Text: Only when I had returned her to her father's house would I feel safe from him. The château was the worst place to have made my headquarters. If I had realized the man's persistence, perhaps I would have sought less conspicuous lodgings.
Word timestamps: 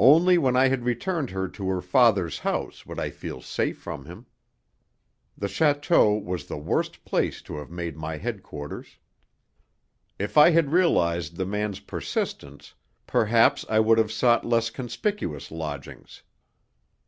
Only 0.00 0.38
when 0.38 0.56
I 0.56 0.66
had 0.66 0.84
returned 0.84 1.30
her 1.30 1.46
to 1.46 1.68
her 1.68 1.80
father's 1.80 2.40
house 2.40 2.84
would 2.84 2.98
I 2.98 3.10
feel 3.10 3.40
safe 3.40 3.78
from 3.78 4.06
him. 4.06 4.26
The 5.38 5.46
château 5.46 6.20
was 6.20 6.46
the 6.46 6.58
worst 6.58 7.04
place 7.04 7.40
to 7.42 7.58
have 7.58 7.70
made 7.70 7.96
my 7.96 8.16
headquarters. 8.16 8.98
If 10.18 10.36
I 10.36 10.50
had 10.50 10.72
realized 10.72 11.36
the 11.36 11.46
man's 11.46 11.78
persistence, 11.78 12.74
perhaps 13.06 13.64
I 13.68 13.78
would 13.78 13.98
have 13.98 14.10
sought 14.10 14.44
less 14.44 14.68
conspicuous 14.68 15.52
lodgings. 15.52 16.24